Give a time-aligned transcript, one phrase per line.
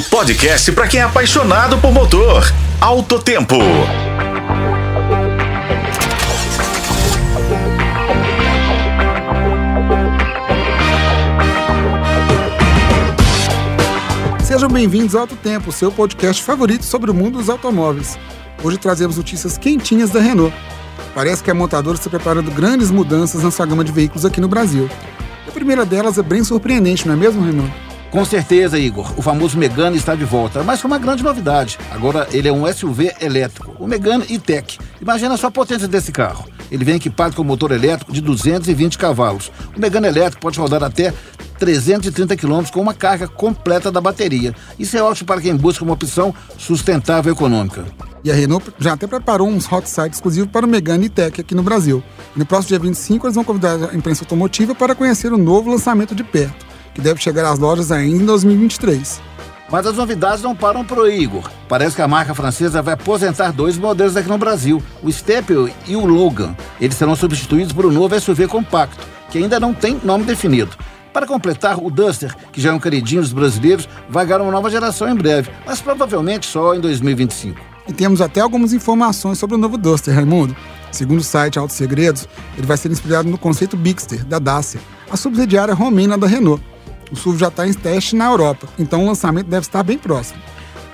[0.00, 2.50] O podcast para quem é apaixonado por motor.
[2.80, 3.56] Alto Tempo.
[14.42, 18.18] Sejam bem-vindos ao Alto Tempo, seu podcast favorito sobre o mundo dos automóveis.
[18.64, 20.56] Hoje trazemos notícias quentinhas da Renault.
[21.14, 24.48] Parece que a montadora está preparando grandes mudanças na sua gama de veículos aqui no
[24.48, 24.88] Brasil.
[25.46, 27.89] A primeira delas é bem surpreendente, não é mesmo, Renault?
[28.10, 29.12] Com certeza, Igor.
[29.16, 31.78] O famoso Megane está de volta, mas com uma grande novidade.
[31.92, 34.78] Agora ele é um SUV elétrico, o Megane E-Tech.
[35.00, 36.44] Imagina só a potência desse carro.
[36.72, 39.52] Ele vem equipado com motor elétrico de 220 cavalos.
[39.76, 41.14] O Megane elétrico pode rodar até
[41.60, 44.54] 330 km com uma carga completa da bateria.
[44.76, 47.84] Isso é ótimo para quem busca uma opção sustentável e econômica.
[48.24, 51.54] E a Renault já até preparou uns hot sites exclusivos para o Megane E-Tech aqui
[51.54, 52.02] no Brasil.
[52.34, 56.14] no próximo dia 25, eles vão convidar a imprensa automotiva para conhecer o novo lançamento
[56.14, 59.20] de perto, que deve chegar às lojas ainda em 2023.
[59.70, 61.48] Mas as novidades não param por aí, Igor.
[61.68, 65.94] Parece que a marca francesa vai aposentar dois modelos aqui no Brasil, o Stepway e
[65.94, 66.56] o Logan.
[66.80, 70.76] Eles serão substituídos por um novo SUV compacto, que ainda não tem nome definido.
[71.12, 74.70] Para completar, o Duster, que já é um queridinho dos brasileiros, vai ganhar uma nova
[74.70, 77.60] geração em breve, mas provavelmente só em 2025.
[77.88, 80.54] E temos até algumas informações sobre o novo Duster, Raimundo.
[80.92, 84.80] Segundo o site Autos Segredos, ele vai ser inspirado no conceito Bixter, da Dacia,
[85.10, 86.62] a subsidiária romena da Renault.
[87.10, 90.40] O SUV já está em teste na Europa, então o lançamento deve estar bem próximo.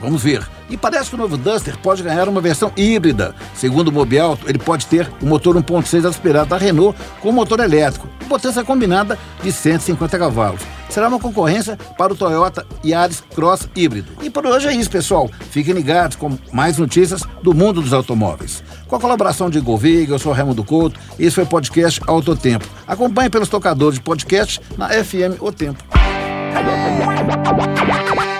[0.00, 0.46] Vamos ver.
[0.68, 3.34] E parece que o novo Duster pode ganhar uma versão híbrida.
[3.54, 8.08] Segundo o Mobialto, ele pode ter o motor 1.6 aspirado da Renault com motor elétrico,
[8.28, 10.60] potência combinada de 150 cavalos.
[10.88, 14.12] Será uma concorrência para o Toyota Yaris Cross híbrido.
[14.22, 15.30] E por hoje é isso, pessoal.
[15.50, 18.62] Fiquem ligados com mais notícias do mundo dos automóveis.
[18.86, 21.00] Com a colaboração de Govig, eu sou Raimundo Couto.
[21.18, 22.66] Esse foi o podcast Auto Tempo.
[22.86, 25.93] Acompanhe pelos tocadores de podcast na FM O Tempo.
[26.54, 28.33] Yeah.